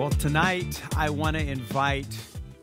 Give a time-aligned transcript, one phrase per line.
[0.00, 2.08] Well, tonight I want to invite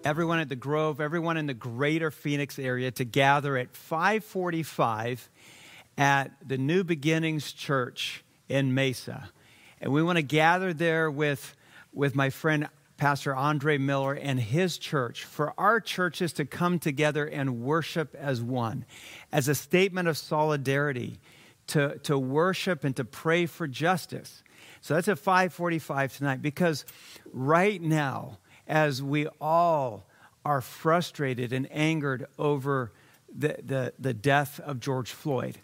[0.04, 5.30] everyone at the Grove, everyone in the greater Phoenix area to gather at 545
[6.00, 9.30] at the New Beginnings Church in Mesa.
[9.80, 11.56] And we want to gather there with,
[11.94, 17.28] with my friend Pastor Andre Miller and his church for our churches to come together
[17.28, 18.84] and worship as one,
[19.32, 21.20] as a statement of solidarity,
[21.68, 24.42] to, to worship and to pray for justice.
[24.82, 26.86] So that's at 545 tonight because
[27.32, 30.08] right now, as we all
[30.46, 32.92] are frustrated and angered over
[33.36, 35.58] the, the, the death of George Floyd,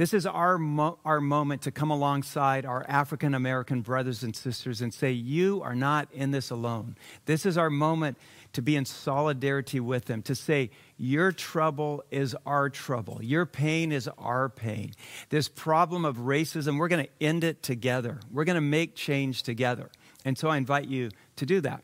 [0.00, 4.80] this is our, mo- our moment to come alongside our African American brothers and sisters
[4.80, 6.96] and say, You are not in this alone.
[7.26, 8.16] This is our moment
[8.54, 13.20] to be in solidarity with them, to say, Your trouble is our trouble.
[13.22, 14.92] Your pain is our pain.
[15.28, 18.20] This problem of racism, we're going to end it together.
[18.32, 19.90] We're going to make change together.
[20.24, 21.82] And so I invite you to do that.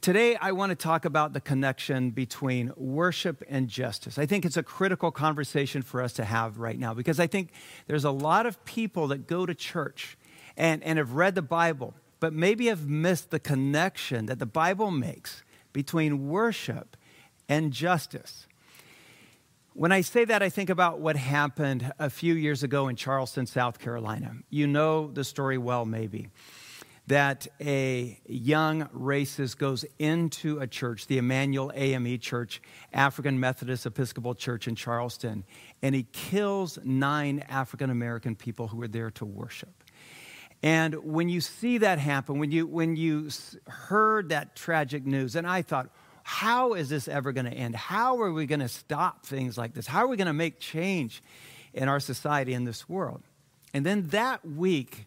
[0.00, 4.18] Today, I want to talk about the connection between worship and justice.
[4.18, 7.50] I think it's a critical conversation for us to have right now because I think
[7.86, 10.16] there's a lot of people that go to church
[10.56, 14.90] and, and have read the Bible, but maybe have missed the connection that the Bible
[14.90, 15.42] makes
[15.74, 16.96] between worship
[17.46, 18.46] and justice.
[19.74, 23.44] When I say that, I think about what happened a few years ago in Charleston,
[23.44, 24.32] South Carolina.
[24.48, 26.28] You know the story well, maybe
[27.10, 34.36] that a young racist goes into a church, the Emanuel AME Church, African Methodist Episcopal
[34.36, 35.42] Church in Charleston,
[35.82, 39.82] and he kills nine African American people who were there to worship.
[40.62, 43.28] And when you see that happen, when you, when you
[43.66, 45.90] heard that tragic news, and I thought,
[46.22, 47.74] how is this ever going to end?
[47.74, 49.88] How are we going to stop things like this?
[49.88, 51.24] How are we going to make change
[51.74, 53.22] in our society, in this world?
[53.74, 55.06] And then that week,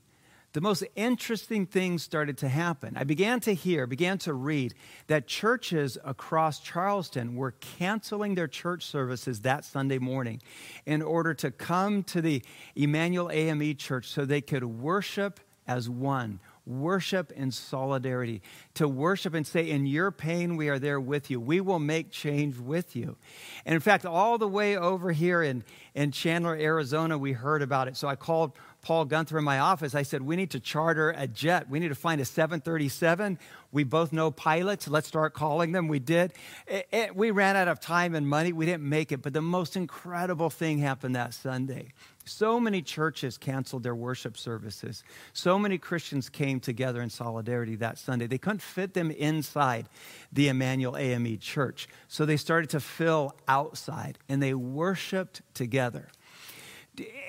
[0.54, 2.96] the most interesting things started to happen.
[2.96, 4.76] I began to hear, began to read
[5.08, 10.42] that churches across Charleston were canceling their church services that Sunday morning
[10.86, 12.44] in order to come to the
[12.76, 18.42] Emanuel AME church so they could worship as one, worship in solidarity,
[18.76, 21.40] to worship and say, In your pain, we are there with you.
[21.40, 23.18] We will make change with you.
[23.66, 25.64] And in fact, all the way over here in,
[25.96, 27.98] in Chandler, Arizona, we heard about it.
[27.98, 28.54] So I called
[28.84, 31.70] Paul Gunther in my office, I said, We need to charter a jet.
[31.70, 33.40] We need to find a 737.
[33.72, 34.90] We both know pilots.
[34.90, 35.88] Let's start calling them.
[35.88, 36.34] We did.
[36.68, 38.52] It, it, we ran out of time and money.
[38.52, 39.22] We didn't make it.
[39.22, 41.94] But the most incredible thing happened that Sunday.
[42.26, 45.04] So many churches canceled their worship services.
[45.32, 48.28] So many Christians came together in solidarity that Sunday.
[48.28, 49.88] They couldn't fit them inside
[50.32, 51.88] the Emanuel AME church.
[52.10, 56.10] So they started to fill outside and they worshiped together.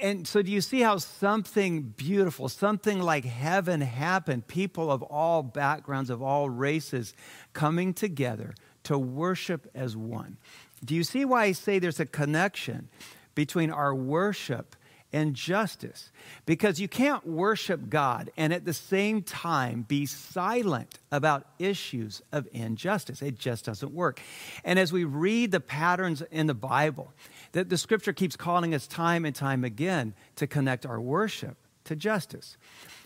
[0.00, 4.47] And so, do you see how something beautiful, something like heaven happened?
[4.47, 7.14] People of all backgrounds, of all races,
[7.54, 8.54] coming together
[8.84, 10.36] to worship as one.
[10.84, 12.88] Do you see why I say there's a connection
[13.34, 14.76] between our worship
[15.12, 16.10] and justice?
[16.44, 22.47] Because you can't worship God and at the same time be silent about issues of
[22.53, 23.22] injustice.
[23.22, 24.20] It just doesn't work.
[24.62, 27.14] And as we read the patterns in the Bible,
[27.54, 31.94] that the scripture keeps calling us time and time again to connect our worship to
[31.94, 32.56] justice.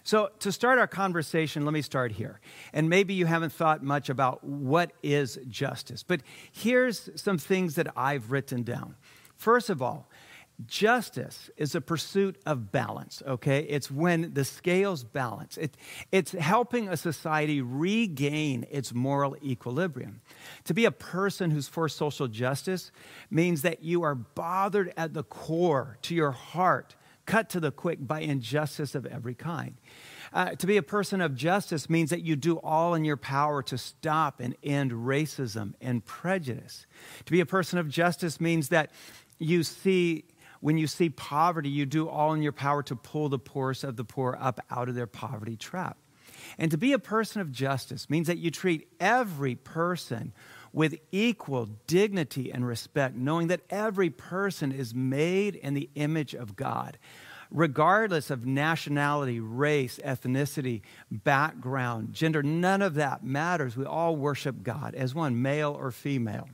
[0.04, 2.40] So, to start our conversation, let me start here.
[2.72, 7.88] And maybe you haven't thought much about what is justice, but here's some things that
[7.94, 8.96] I've written down.
[9.36, 10.08] First of all,
[10.66, 13.60] Justice is a pursuit of balance, okay?
[13.60, 15.56] It's when the scales balance.
[15.56, 15.76] It,
[16.10, 20.20] it's helping a society regain its moral equilibrium.
[20.64, 22.90] To be a person who's for social justice
[23.30, 28.04] means that you are bothered at the core, to your heart, cut to the quick
[28.04, 29.76] by injustice of every kind.
[30.32, 33.62] Uh, to be a person of justice means that you do all in your power
[33.62, 36.86] to stop and end racism and prejudice.
[37.26, 38.90] To be a person of justice means that
[39.38, 40.24] you see
[40.60, 43.96] when you see poverty, you do all in your power to pull the poorest of
[43.96, 45.96] the poor up out of their poverty trap.
[46.58, 50.32] And to be a person of justice means that you treat every person
[50.72, 56.56] with equal dignity and respect, knowing that every person is made in the image of
[56.56, 56.98] God,
[57.50, 62.42] regardless of nationality, race, ethnicity, background, gender.
[62.42, 63.76] None of that matters.
[63.76, 66.48] We all worship God as one, male or female.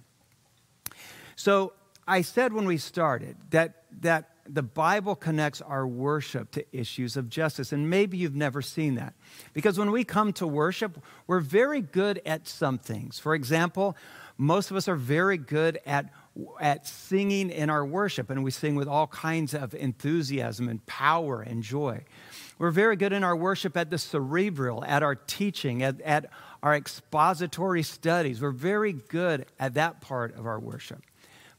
[1.37, 1.73] So
[2.07, 7.29] I said when we started that that the Bible connects our worship to issues of
[7.29, 7.73] justice.
[7.73, 9.15] And maybe you've never seen that.
[9.53, 13.19] Because when we come to worship, we're very good at some things.
[13.19, 13.97] For example,
[14.37, 16.13] most of us are very good at,
[16.61, 21.41] at singing in our worship, and we sing with all kinds of enthusiasm and power
[21.41, 22.05] and joy.
[22.59, 26.27] We're very good in our worship at the cerebral, at our teaching, at, at
[26.63, 28.43] our expository studies.
[28.43, 31.03] We're very good at that part of our worship.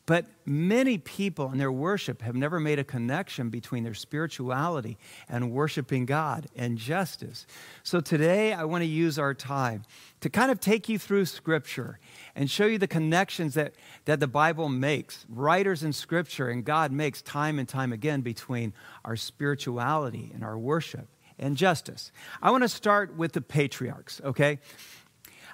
[0.08, 5.52] But many people in their worship have never made a connection between their spirituality and
[5.52, 7.48] worshiping God and justice.
[7.82, 9.84] So today I want to use our time
[10.22, 12.00] to kind of take you through Scripture
[12.36, 13.74] and show you the connections that,
[14.06, 18.74] that the Bible makes, writers in Scripture and God makes time and time again between
[19.04, 21.08] our spirituality and our worship
[21.40, 22.12] and justice.
[22.44, 24.60] I want to start with the patriarchs, okay?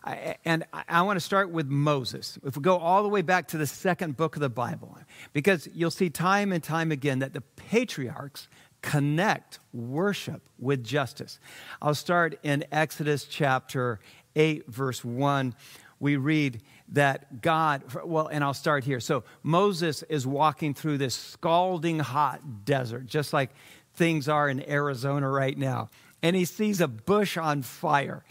[0.03, 2.39] And I want to start with Moses.
[2.43, 4.97] If we go all the way back to the second book of the Bible,
[5.33, 8.47] because you'll see time and time again that the patriarchs
[8.81, 11.39] connect worship with justice.
[11.81, 13.99] I'll start in Exodus chapter
[14.35, 15.53] 8, verse 1.
[15.99, 18.99] We read that God, well, and I'll start here.
[18.99, 23.51] So Moses is walking through this scalding hot desert, just like
[23.93, 25.89] things are in Arizona right now
[26.23, 28.23] and he sees a bush on fire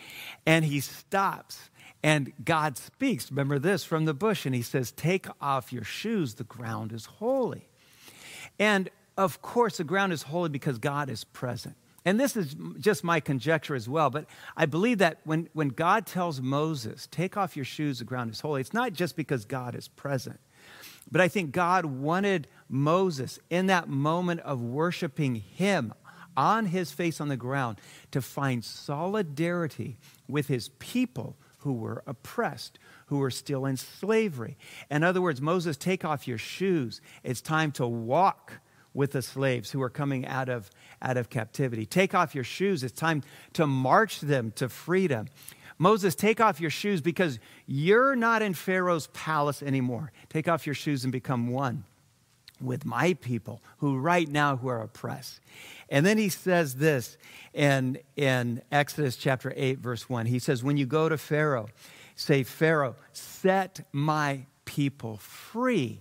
[0.47, 1.71] and he stops
[2.03, 3.31] and God speaks.
[3.31, 7.07] Remember this from the bush and he says, Take off your shoes, the ground is
[7.07, 7.69] holy.
[8.59, 11.77] And of course, the ground is holy because God is present.
[12.05, 14.25] And this is just my conjecture as well, but
[14.57, 18.41] I believe that when, when God tells Moses, Take off your shoes, the ground is
[18.41, 20.41] holy, it's not just because God is present.
[21.11, 25.93] But I think God wanted Moses in that moment of worshiping him
[26.37, 27.81] on his face on the ground
[28.11, 29.99] to find solidarity
[30.29, 34.57] with his people who were oppressed, who were still in slavery.
[34.91, 37.01] In other words, Moses, take off your shoes.
[37.23, 38.61] It's time to walk
[38.95, 40.71] with the slaves who are coming out of,
[41.03, 41.87] out of captivity.
[41.87, 42.83] Take off your shoes.
[42.83, 43.23] It's time
[43.53, 45.29] to march them to freedom.
[45.79, 50.13] Moses, take off your shoes because you're not in Pharaoh's palace anymore.
[50.29, 51.85] Take off your shoes and become one
[52.61, 55.41] with my people who right now who are oppressed.
[55.89, 57.17] And then he says this
[57.53, 60.27] in, in Exodus chapter 8, verse 1.
[60.27, 61.69] He says, When you go to Pharaoh,
[62.15, 66.01] say, Pharaoh, set my people free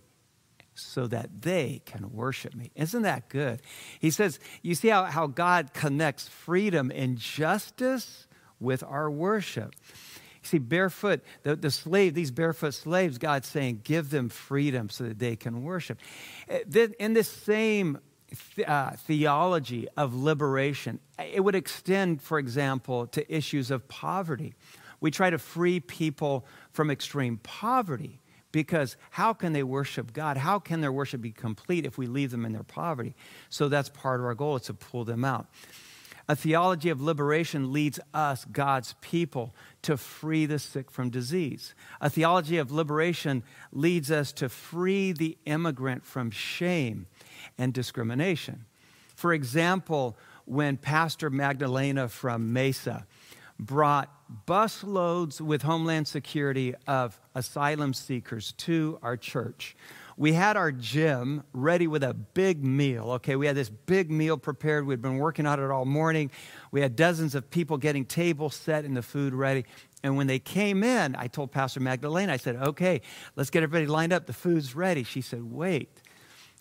[0.76, 2.72] so that they can worship me.
[2.76, 3.62] Isn't that good?
[4.00, 8.28] He says, You see how, how God connects freedom and justice
[8.60, 9.76] with our worship.
[10.44, 15.06] You see, barefoot, the, the slave, these barefoot slaves, God's saying, give them freedom so
[15.06, 16.00] that they can worship.
[16.47, 18.00] Eh, in this same
[18.65, 24.53] uh, theology of liberation, it would extend, for example, to issues of poverty.
[25.01, 28.19] We try to free people from extreme poverty
[28.51, 30.38] because how can they worship God?
[30.38, 33.15] How can their worship be complete if we leave them in their poverty?
[33.50, 35.47] So that's part of our goal is to pull them out.
[36.30, 41.74] A theology of liberation leads us, God's people, to free the sick from disease.
[42.00, 43.42] A theology of liberation
[43.72, 47.08] leads us to free the immigrant from shame
[47.58, 48.66] and discrimination.
[49.16, 50.16] For example,
[50.46, 53.08] when Pastor Magdalena from Mesa
[53.60, 54.14] brought
[54.46, 59.75] busloads with Homeland Security of asylum seekers to our church,
[60.19, 63.12] we had our gym ready with a big meal.
[63.12, 64.86] Okay, we had this big meal prepared.
[64.86, 66.30] We'd been working on it all morning.
[66.74, 69.63] We had dozens of people getting tables set and the food ready.
[70.04, 73.00] And when they came in, I told Pastor Magdalene, I said, okay,
[73.38, 74.25] let's get everybody lined up.
[74.25, 75.03] The food's ready.
[75.03, 76.01] She said, wait,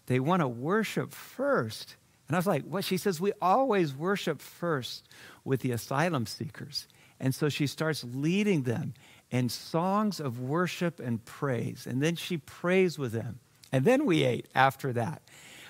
[0.07, 1.97] they want to worship first.
[2.29, 2.85] And I was like, what?
[2.85, 5.09] She says, we always worship first
[5.45, 6.87] with the asylum seekers.
[7.19, 8.95] And so she starts leading them
[9.33, 11.89] in songs of worship and praise.
[11.89, 13.41] And then she prays with them.
[13.73, 15.23] And then we ate after that.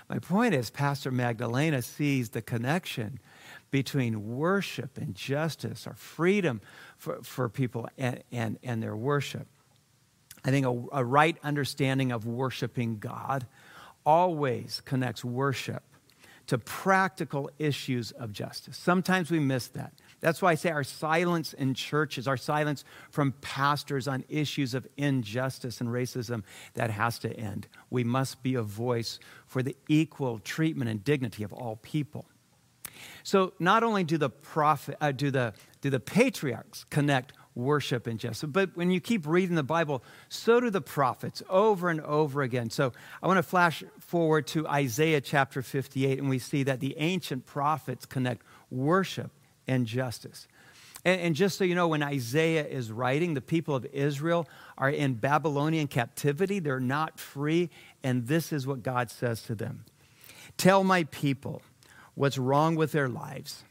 [0.08, 3.18] My point is, Pastor Magdalena sees the connection
[3.70, 6.60] between worship and justice or freedom
[6.96, 9.46] for, for people and, and, and their worship.
[10.44, 13.46] I think a, a right understanding of worshiping God
[14.06, 15.82] always connects worship
[16.46, 18.76] to practical issues of justice.
[18.78, 19.92] Sometimes we miss that.
[20.20, 24.86] That's why I say our silence in churches, our silence from pastors on issues of
[24.96, 26.42] injustice and racism,
[26.74, 27.68] that has to end.
[27.90, 32.26] We must be a voice for the equal treatment and dignity of all people.
[33.22, 38.18] So not only do the prophet, uh, do the do the patriarchs connect worship and
[38.18, 42.42] justice, but when you keep reading the Bible, so do the prophets over and over
[42.42, 42.70] again.
[42.70, 46.96] So I want to flash forward to Isaiah chapter 58, and we see that the
[46.98, 49.30] ancient prophets connect worship
[49.68, 50.48] and justice.
[51.04, 54.90] And, and, just so you know, when Isaiah is writing, the people of Israel are
[54.90, 56.58] in Babylonian captivity.
[56.58, 57.70] They're not free.
[58.02, 59.84] And this is what God says to them
[60.56, 61.62] Tell my people
[62.14, 63.62] what's wrong with their lives.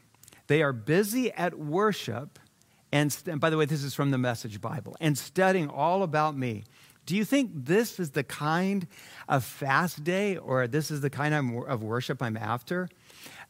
[0.46, 2.38] They are busy at worship.
[2.90, 6.36] And, and by the way, this is from the Message Bible, and studying all about
[6.36, 6.64] me.
[7.04, 8.86] Do you think this is the kind
[9.28, 12.88] of fast day or this is the kind of worship I'm after?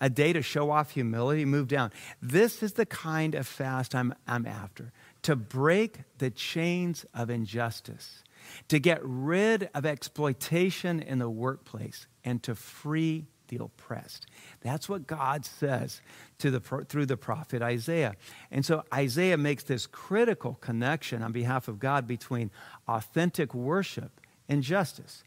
[0.00, 1.92] A day to show off humility, move down.
[2.22, 8.22] This is the kind of fast I'm, I'm after to break the chains of injustice,
[8.68, 14.26] to get rid of exploitation in the workplace, and to free the oppressed.
[14.60, 16.00] That's what God says
[16.38, 18.14] to the, through the prophet Isaiah.
[18.50, 22.50] And so Isaiah makes this critical connection on behalf of God between
[22.86, 25.24] authentic worship and justice.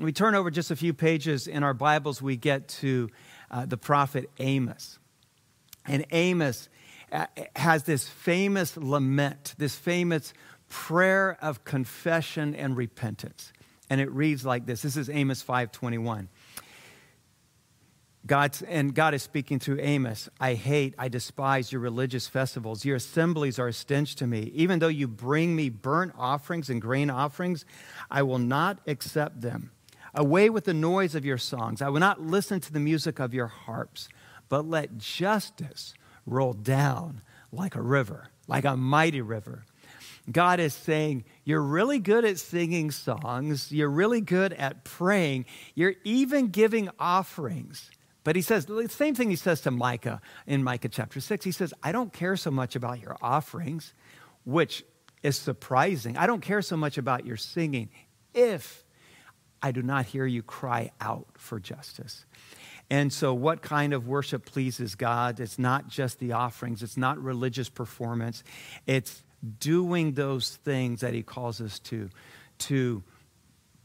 [0.00, 3.10] We turn over just a few pages in our Bibles, we get to
[3.50, 4.98] uh, the prophet Amos.
[5.86, 6.68] And Amos
[7.12, 7.26] uh,
[7.56, 10.32] has this famous lament, this famous
[10.68, 13.52] prayer of confession and repentance.
[13.88, 14.82] And it reads like this.
[14.82, 16.28] This is Amos 5:21.
[18.26, 20.28] God's, and God is speaking through Amos.
[20.38, 22.84] I hate, I despise your religious festivals.
[22.84, 24.52] Your assemblies are a stench to me.
[24.54, 27.64] Even though you bring me burnt offerings and grain offerings,
[28.10, 29.70] I will not accept them.
[30.14, 31.82] Away with the noise of your songs.
[31.82, 34.08] I will not listen to the music of your harps,
[34.48, 35.94] but let justice
[36.26, 39.64] roll down like a river, like a mighty river.
[40.30, 43.72] God is saying, You're really good at singing songs.
[43.72, 45.46] You're really good at praying.
[45.74, 47.90] You're even giving offerings.
[48.22, 51.44] But he says, the same thing he says to Micah in Micah chapter 6.
[51.44, 53.94] He says, I don't care so much about your offerings,
[54.44, 54.84] which
[55.22, 56.16] is surprising.
[56.16, 57.88] I don't care so much about your singing
[58.34, 58.84] if
[59.62, 62.24] I do not hear you cry out for justice.
[62.90, 65.38] And so, what kind of worship pleases God?
[65.38, 68.42] It's not just the offerings, it's not religious performance,
[68.86, 69.22] it's
[69.60, 72.10] doing those things that He calls us to,
[72.58, 73.02] to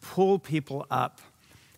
[0.02, 1.22] pull people up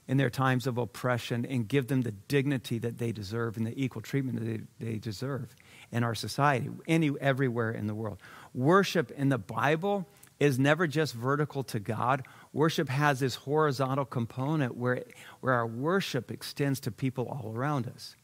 [0.08, 3.84] in their times of oppression and give them the dignity that they deserve and the
[3.84, 4.46] equal treatment that
[4.80, 5.54] they, they deserve
[5.92, 8.18] in our society, any, everywhere in the world.
[8.54, 10.08] Worship in the Bible
[10.40, 12.24] is never just vertical to God.
[12.54, 15.04] Worship has this horizontal component where,
[15.42, 18.16] where our worship extends to people all around us.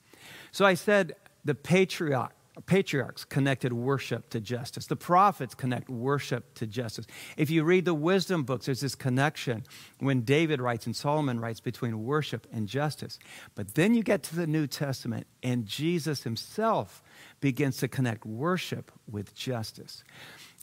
[0.52, 2.34] So I said the patriarch,
[2.68, 4.86] patriarchs connected worship to justice.
[4.86, 7.08] The prophets connect worship to justice.
[7.36, 9.64] If you read the wisdom books, there's this connection
[10.00, 13.18] when David writes and Solomon writes between worship and justice.
[13.56, 17.02] But then you get to the New Testament, and Jesus himself
[17.42, 20.04] begins to connect worship with justice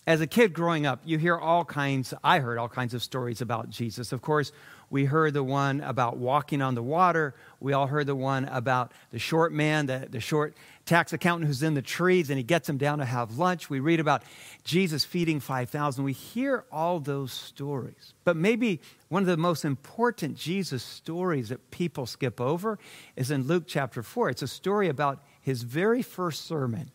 [0.07, 3.40] as a kid growing up, you hear all kinds, I heard all kinds of stories
[3.40, 4.12] about Jesus.
[4.12, 4.50] Of course,
[4.90, 7.35] we heard the one about walking on the water.
[7.61, 11.62] We all heard the one about the short man, the, the short tax accountant who's
[11.62, 13.71] in the trees and he gets him down to have lunch.
[13.71, 14.25] We read about
[14.64, 16.02] Jesus feeding 5,000.
[16.02, 18.14] We hear all those stories.
[18.25, 22.78] But maybe one of the most important Jesus stories that people skip over
[23.14, 24.30] is in Luke chapter 4.
[24.30, 26.90] It's a story about his very first sermon.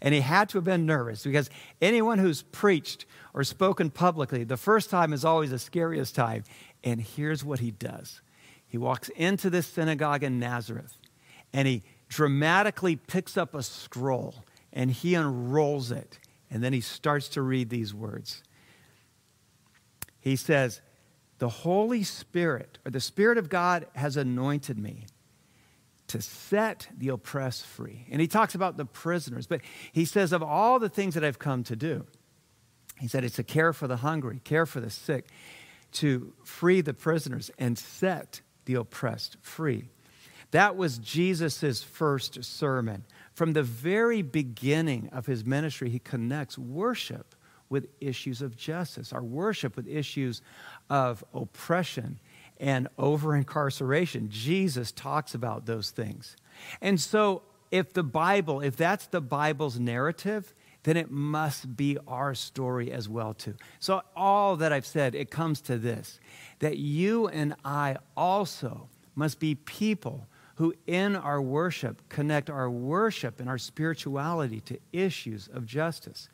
[0.00, 1.50] And he had to have been nervous because
[1.80, 6.44] anyone who's preached or spoken publicly, the first time is always the scariest time.
[6.84, 8.20] And here's what he does
[8.68, 10.96] he walks into this synagogue in Nazareth
[11.52, 16.18] and he dramatically picks up a scroll and he unrolls it.
[16.50, 18.42] And then he starts to read these words.
[20.20, 20.80] He says,
[21.38, 25.06] The Holy Spirit, or the Spirit of God, has anointed me
[26.08, 28.06] to set the oppressed free.
[28.10, 29.60] And he talks about the prisoners, but
[29.92, 32.06] he says, of all the things that I've come to do,
[32.98, 35.26] he said, it's to care for the hungry, care for the sick,
[35.92, 39.88] to free the prisoners, and set the oppressed free.
[40.52, 43.04] That was Jesus' first sermon.
[43.34, 47.34] From the very beginning of his ministry, he connects worship
[47.68, 50.40] with issues of justice, our worship with issues
[50.88, 52.20] of oppression
[52.58, 54.28] and over incarceration.
[54.30, 56.36] Jesus talks about those things.
[56.80, 60.54] And so, if the Bible, if that's the Bible's narrative,
[60.86, 63.56] then it must be our story as well too.
[63.80, 66.20] So all that I've said, it comes to this
[66.60, 73.40] that you and I also must be people who in our worship connect our worship
[73.40, 76.28] and our spirituality to issues of justice.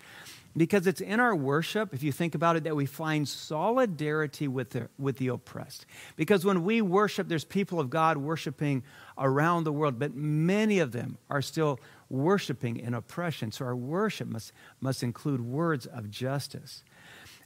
[0.54, 4.70] Because it's in our worship, if you think about it, that we find solidarity with
[4.70, 5.86] the, with the oppressed.
[6.14, 8.82] Because when we worship, there's people of God worshiping
[9.16, 13.50] around the world, but many of them are still worshiping in oppression.
[13.50, 16.84] So our worship must, must include words of justice.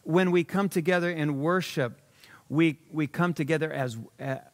[0.03, 2.01] When we come together in worship,
[2.49, 3.99] we, we come together as,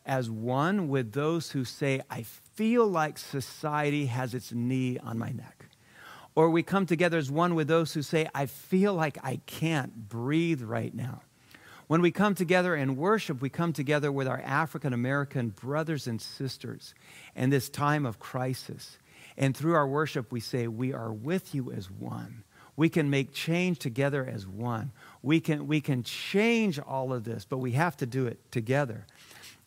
[0.07, 5.31] as one with those who say, I feel like society has its knee on my
[5.31, 5.67] neck.
[6.35, 10.09] Or we come together as one with those who say, I feel like I can't
[10.09, 11.23] breathe right now.
[11.89, 16.23] When we come together and worship, we come together with our African American brothers and
[16.23, 16.95] sisters
[17.37, 18.97] in this time of crisis.
[19.37, 22.45] And through our worship, we say, We are with you as one.
[22.76, 24.93] We can make change together as one.
[25.23, 29.07] We can, we can change all of this, but we have to do it together.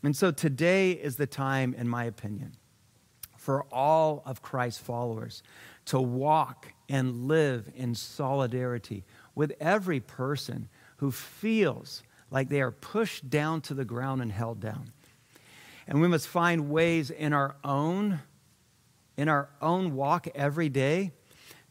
[0.03, 2.53] And so today is the time, in my opinion,
[3.37, 5.43] for all of Christ's followers
[5.85, 9.03] to walk and live in solidarity
[9.35, 14.59] with every person who feels like they are pushed down to the ground and held
[14.59, 14.91] down.
[15.87, 18.21] And we must find ways in our own
[19.17, 21.13] in our own walk every day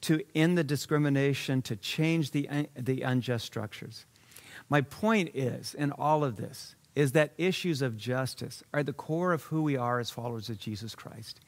[0.04, 4.06] to end the discrimination, to change the, the unjust structures.
[4.68, 9.32] My point is, in all of this, is that issues of justice are the core
[9.32, 11.40] of who we are as followers of Jesus Christ.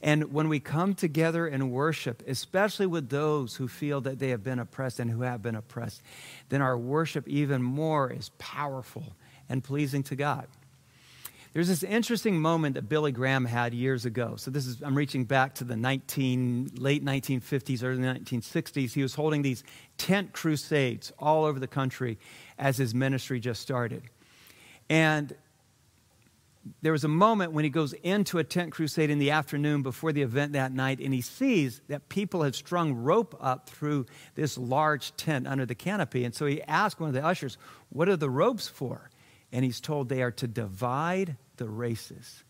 [0.00, 4.44] And when we come together and worship, especially with those who feel that they have
[4.44, 6.02] been oppressed and who have been oppressed,
[6.50, 9.16] then our worship even more is powerful
[9.48, 10.46] and pleasing to God.
[11.52, 14.36] There's this interesting moment that Billy Graham had years ago.
[14.36, 18.92] So this is I'm reaching back to the 19 late 1950s, early 1960s.
[18.94, 19.62] He was holding these
[19.98, 22.18] tent crusades all over the country
[22.58, 24.02] as his ministry just started.
[24.88, 25.34] And
[26.80, 30.12] there was a moment when he goes into a tent crusade in the afternoon before
[30.12, 34.06] the event that night, and he sees that people have strung rope up through
[34.36, 36.24] this large tent under the canopy.
[36.24, 37.58] And so he asks one of the ushers,
[37.90, 39.10] What are the ropes for?
[39.52, 42.44] And he's told they are to divide the races.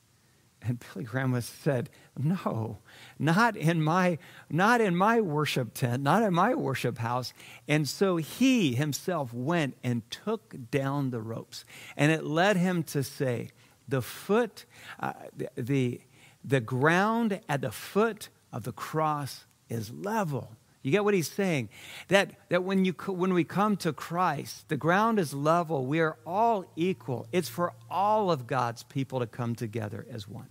[0.64, 2.78] And Billy Graham said, No,
[3.18, 4.18] not in my
[4.48, 7.32] not in my worship tent, not in my worship house.
[7.66, 11.64] And so he himself went and took down the ropes.
[11.96, 13.50] And it led him to say,
[13.88, 14.64] the foot,
[15.00, 16.00] uh, the, the,
[16.44, 20.56] the ground at the foot of the cross is level.
[20.82, 21.68] You get what he's saying?
[22.08, 25.86] That, that when, you, when we come to Christ, the ground is level.
[25.86, 27.26] We are all equal.
[27.30, 30.48] It's for all of God's people to come together as one.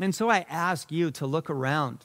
[0.00, 2.04] And so I ask you to look around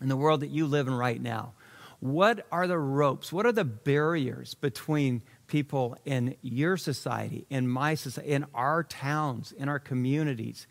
[0.00, 1.52] in the world that you live in right now.
[2.00, 3.32] What are the ropes?
[3.32, 9.52] What are the barriers between people in your society, in my society, in our towns,
[9.52, 10.66] in our communities,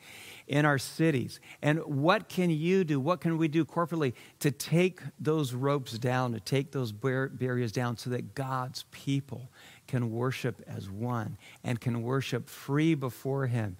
[0.47, 1.39] in our cities.
[1.61, 2.99] And what can you do?
[2.99, 7.71] What can we do corporately to take those ropes down, to take those bar- barriers
[7.71, 9.49] down so that God's people
[9.88, 13.77] can worship as one and can worship free before Him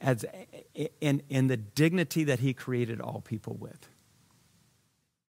[0.00, 0.24] as
[1.00, 3.88] in, in the dignity that He created all people with?